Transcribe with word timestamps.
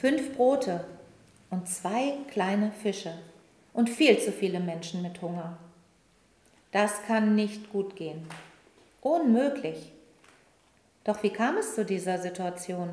fünf 0.00 0.36
Brote 0.36 0.84
und 1.48 1.68
zwei 1.68 2.18
kleine 2.30 2.70
Fische 2.70 3.14
und 3.72 3.88
viel 3.88 4.18
zu 4.18 4.30
viele 4.30 4.60
Menschen 4.60 5.00
mit 5.00 5.22
Hunger. 5.22 5.56
Das 6.70 7.02
kann 7.06 7.34
nicht 7.34 7.72
gut 7.72 7.96
gehen. 7.96 8.26
Unmöglich. 9.00 9.92
Doch 11.04 11.22
wie 11.22 11.30
kam 11.30 11.56
es 11.56 11.74
zu 11.74 11.84
dieser 11.84 12.18
Situation? 12.18 12.90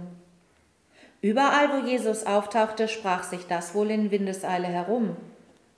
Überall, 1.21 1.69
wo 1.73 1.87
Jesus 1.87 2.25
auftauchte, 2.25 2.87
sprach 2.87 3.23
sich 3.23 3.47
das 3.47 3.73
wohl 3.75 3.91
in 3.91 4.11
Windeseile 4.11 4.67
herum, 4.67 5.17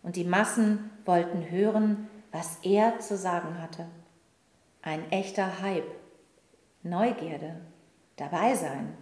und 0.04 0.18
die 0.18 0.24
Massen 0.24 0.92
wollten 1.05 1.50
hören, 1.50 2.08
was 2.32 2.60
er 2.62 3.00
zu 3.00 3.18
sagen 3.18 3.60
hatte. 3.60 3.88
Ein 4.84 5.12
echter 5.12 5.62
Hype, 5.62 5.90
Neugierde, 6.84 7.55
dabei 8.18 8.54
sein. 8.54 8.96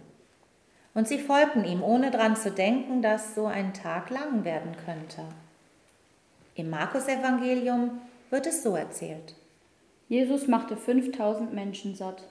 Und 0.94 1.08
sie 1.08 1.18
folgten 1.18 1.64
ihm, 1.64 1.82
ohne 1.82 2.12
dran 2.12 2.36
zu 2.36 2.52
denken, 2.52 3.02
dass 3.02 3.34
so 3.34 3.46
ein 3.46 3.74
Tag 3.74 4.10
lang 4.10 4.44
werden 4.44 4.76
könnte. 4.84 5.22
Im 6.54 6.70
Markus-Evangelium 6.70 8.00
wird 8.30 8.46
es 8.46 8.62
so 8.62 8.76
erzählt. 8.76 9.34
Jesus 10.08 10.46
machte 10.46 10.76
5000 10.76 11.52
Menschen 11.52 11.96
satt. 11.96 12.22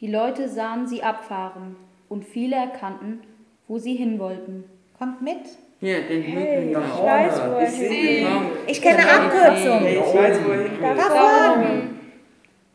Die 0.00 0.08
Leute 0.08 0.48
sahen 0.48 0.88
sie 0.88 1.04
abfahren 1.04 1.76
und 2.08 2.24
viele 2.24 2.56
erkannten, 2.56 3.20
wo 3.68 3.78
sie 3.78 3.94
hin 3.94 4.18
wollten. 4.18 4.64
Kommt 4.98 5.22
mit. 5.22 5.38
Hier, 5.78 6.02
den 6.08 6.22
Hey, 6.22 6.56
Hügel 6.56 6.68
ich 6.68 6.72
nach 6.72 7.02
weiß, 7.04 7.40
wo 7.40 7.52
er 7.54 7.70
sehe 7.70 8.26
Ich 8.66 8.82
kenne 8.82 9.02
Abkürzung. 9.08 9.86
Ich 9.86 10.14
weiß, 10.14 10.38
wo 10.44 10.50
er. 10.50 10.94
Da 10.96 11.02
vorne. 11.02 11.90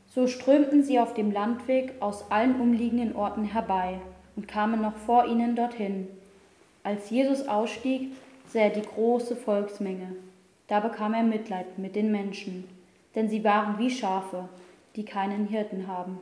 So 0.07 0.27
strömten 0.27 0.83
sie 0.83 0.99
auf 0.99 1.13
dem 1.13 1.31
Landweg 1.31 1.95
aus 1.99 2.31
allen 2.31 2.61
umliegenden 2.61 3.15
Orten 3.15 3.43
herbei 3.43 3.99
und 4.35 4.47
kamen 4.47 4.81
noch 4.81 4.95
vor 4.95 5.25
ihnen 5.25 5.55
dorthin. 5.55 6.07
Als 6.83 7.09
Jesus 7.09 7.47
ausstieg, 7.47 8.11
sah 8.47 8.59
er 8.59 8.69
die 8.69 8.81
große 8.81 9.35
Volksmenge. 9.35 10.15
Da 10.67 10.79
bekam 10.79 11.13
er 11.13 11.23
Mitleid 11.23 11.77
mit 11.77 11.95
den 11.95 12.11
Menschen, 12.11 12.67
denn 13.15 13.29
sie 13.29 13.43
waren 13.43 13.77
wie 13.79 13.89
Schafe, 13.89 14.49
die 14.95 15.05
keinen 15.05 15.47
Hirten 15.47 15.87
haben. 15.87 16.19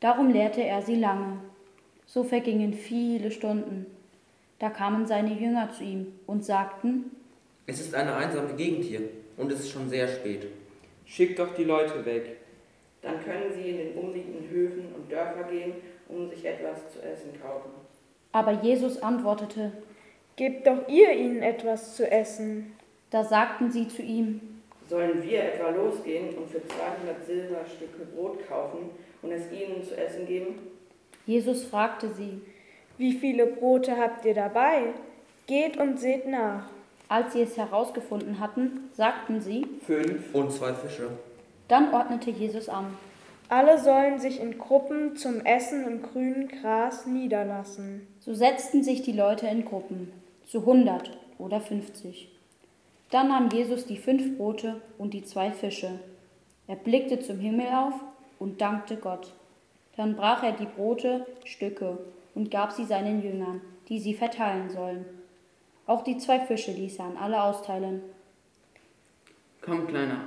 Darum 0.00 0.30
lehrte 0.30 0.62
er 0.62 0.82
sie 0.82 0.96
lange. 0.96 1.38
So 2.06 2.24
vergingen 2.24 2.72
viele 2.72 3.30
Stunden. 3.30 3.86
Da 4.58 4.70
kamen 4.70 5.06
seine 5.06 5.34
Jünger 5.34 5.70
zu 5.70 5.84
ihm 5.84 6.06
und 6.26 6.44
sagten, 6.44 7.10
Es 7.66 7.80
ist 7.80 7.94
eine 7.94 8.14
einsame 8.14 8.54
Gegend 8.54 8.84
hier 8.84 9.02
und 9.36 9.52
es 9.52 9.60
ist 9.60 9.70
schon 9.70 9.88
sehr 9.88 10.08
spät. 10.08 10.46
Schick 11.04 11.36
doch 11.36 11.54
die 11.54 11.64
Leute 11.64 12.04
weg. 12.04 12.38
Dann 13.02 13.22
können 13.24 13.52
sie 13.54 13.70
in 13.70 13.76
den 13.78 13.94
umliegenden 13.94 14.48
Höfen 14.50 14.86
und 14.94 15.10
Dörfer 15.10 15.44
gehen, 15.44 15.72
um 16.08 16.28
sich 16.30 16.44
etwas 16.44 16.78
zu 16.92 17.02
essen 17.02 17.30
kaufen. 17.42 17.70
aber 18.32 18.52
Jesus 18.52 19.02
antwortete, 19.02 19.72
Gebt 20.36 20.66
doch 20.68 20.86
ihr 20.88 21.10
ihnen 21.12 21.42
etwas 21.42 21.96
zu 21.96 22.08
essen. 22.10 22.72
da 23.10 23.24
sagten 23.24 23.70
sie 23.72 23.88
zu 23.88 24.02
ihm, 24.02 24.40
Sollen 24.88 25.22
wir 25.22 25.42
etwa 25.42 25.68
losgehen 25.70 26.34
und 26.38 26.48
für 26.48 26.62
200 26.66 27.26
Silberstücke 27.26 28.06
Brot 28.14 28.46
kaufen 28.48 28.90
und 29.20 29.32
es 29.32 29.50
ihnen 29.52 29.82
zu 29.84 29.96
essen 29.96 30.26
geben? 30.26 30.58
Jesus 31.26 31.64
fragte 31.64 32.08
sie, 32.14 32.40
Wie 32.96 33.12
viele 33.12 33.46
Brote 33.46 33.96
habt 33.98 34.24
ihr 34.24 34.34
dabei? 34.34 34.94
Geht 35.46 35.76
und 35.76 35.98
seht 36.00 36.26
nach. 36.28 36.68
Als 37.08 37.32
sie 37.32 37.42
es 37.42 37.56
herausgefunden 37.56 38.38
hatten, 38.38 38.90
sagten 38.94 39.40
sie, 39.40 39.66
Fünf. 39.86 40.34
Und 40.34 40.52
zwei 40.52 40.72
Fische. 40.72 41.08
dann 41.68 41.92
ordnete 41.92 42.30
Jesus 42.30 42.68
an. 42.68 42.96
Alle 43.50 43.78
sollen 43.78 44.18
sich 44.18 44.40
in 44.40 44.58
Gruppen 44.58 45.16
zum 45.16 45.40
Essen 45.40 45.86
im 45.86 46.02
grünen 46.02 46.48
Gras 46.48 47.06
niederlassen. 47.06 48.06
So 48.20 48.34
setzten 48.34 48.82
sich 48.82 49.00
die 49.02 49.12
Leute 49.12 49.46
in 49.46 49.64
Gruppen, 49.64 50.12
zu 50.46 50.66
hundert 50.66 51.18
oder 51.38 51.60
fünfzig. 51.60 52.28
Dann 53.10 53.28
nahm 53.28 53.48
Jesus 53.48 53.86
die 53.86 53.96
fünf 53.96 54.36
Brote 54.36 54.82
und 54.98 55.14
die 55.14 55.24
zwei 55.24 55.50
Fische. 55.50 55.98
Er 56.66 56.76
blickte 56.76 57.20
zum 57.20 57.38
Himmel 57.38 57.68
auf 57.68 57.94
und 58.38 58.60
dankte 58.60 58.96
Gott. 58.96 59.32
Dann 59.96 60.14
brach 60.14 60.42
er 60.42 60.52
die 60.52 60.66
Brote 60.66 61.26
Stücke 61.44 61.98
und 62.34 62.50
gab 62.50 62.72
sie 62.72 62.84
seinen 62.84 63.22
Jüngern, 63.22 63.62
die 63.88 63.98
sie 63.98 64.12
verteilen 64.12 64.68
sollen. 64.68 65.06
Auch 65.86 66.04
die 66.04 66.18
zwei 66.18 66.38
Fische 66.38 66.72
ließ 66.72 66.98
er 66.98 67.06
an 67.06 67.16
alle 67.16 67.42
austeilen. 67.42 68.02
Komm, 69.62 69.86
Kleiner. 69.86 70.20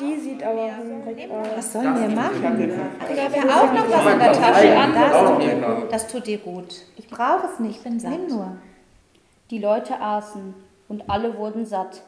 Die 0.00 0.16
sieht 0.18 0.42
aber 0.42 0.76
hungrig 0.76 1.30
aus. 1.30 1.46
Was 1.56 1.72
sollen 1.72 2.00
wir 2.00 2.08
machen? 2.08 2.70
Ich 3.12 3.20
habe 3.20 3.36
ja 3.36 3.60
auch 3.60 3.72
noch 3.72 3.90
was 3.90 4.12
in 4.12 4.18
der 4.18 4.32
Tasche. 4.32 4.74
Das 4.98 5.28
tut, 5.28 5.42
dir, 5.42 5.54
gut. 5.54 5.92
das 5.92 6.08
tut 6.08 6.26
dir 6.26 6.38
gut. 6.38 6.82
Ich 6.96 7.08
brauche 7.08 7.46
es 7.52 7.60
nicht, 7.60 7.82
bin 7.84 8.00
satt. 8.00 8.10
Nimm 8.10 8.26
nur. 8.28 8.56
Die 9.50 9.58
Leute 9.58 10.00
aßen 10.00 10.54
und 10.88 11.08
alle 11.08 11.36
wurden 11.36 11.64
satt. 11.64 12.02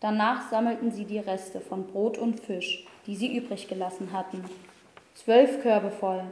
Danach 0.00 0.50
sammelten 0.50 0.92
sie 0.92 1.04
die 1.04 1.18
Reste 1.18 1.60
von 1.60 1.86
Brot 1.86 2.18
und 2.18 2.40
Fisch, 2.40 2.86
die 3.06 3.16
sie 3.16 3.34
übrig 3.34 3.68
gelassen 3.68 4.10
hatten. 4.12 4.44
Zwölf 5.14 5.62
Körbe 5.62 5.90
voll. 5.90 6.24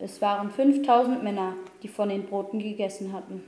Es 0.00 0.20
waren 0.20 0.50
5000 0.50 1.22
Männer, 1.22 1.54
die 1.82 1.88
von 1.88 2.08
den 2.08 2.24
Broten 2.24 2.58
gegessen 2.58 3.12
hatten. 3.12 3.44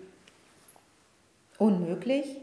Unmöglich? 1.58 2.36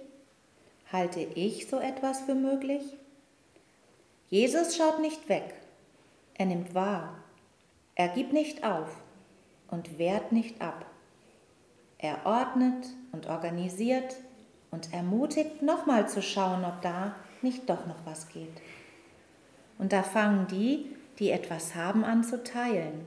Halte 0.92 1.22
ich 1.36 1.68
so 1.70 1.80
etwas 1.80 2.22
für 2.22 2.36
möglich? 2.36 2.82
Jesus 4.30 4.76
schaut 4.76 5.00
nicht 5.00 5.28
weg. 5.28 5.56
Er 6.36 6.46
nimmt 6.46 6.76
wahr. 6.76 7.16
Er 7.96 8.10
gibt 8.10 8.32
nicht 8.32 8.64
auf 8.64 8.96
und 9.70 9.98
wehrt 9.98 10.32
nicht 10.32 10.62
ab. 10.62 10.86
Er 11.98 12.26
ordnet 12.26 12.88
und 13.12 13.28
organisiert 13.28 14.16
und 14.72 14.94
ermutigt, 14.94 15.62
nochmal 15.62 16.08
zu 16.08 16.22
schauen, 16.22 16.64
ob 16.64 16.82
da 16.82 17.16
nicht 17.42 17.70
doch 17.70 17.86
noch 17.88 18.06
was 18.06 18.30
geht. 18.30 18.62
Und 19.78 19.92
da 19.94 20.04
fangen 20.04 20.48
die, 20.48 20.96
die 21.18 21.32
etwas 21.32 21.76
haben, 21.76 22.04
an 22.04 22.24
zu 22.24 22.44
teilen. 22.44 23.06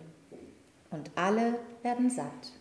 Und 0.91 1.11
alle 1.15 1.59
werden 1.83 2.11
satt. 2.11 2.53